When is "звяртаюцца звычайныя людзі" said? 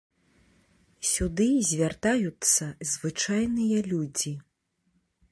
1.71-4.33